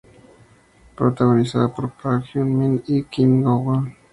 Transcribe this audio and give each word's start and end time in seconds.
Protagonizada 0.95 1.71
por 1.75 1.91
Park 1.91 2.25
Jung-min 2.33 2.81
y 2.87 3.03
Kim 3.03 3.43
Go-eun. 3.43 3.95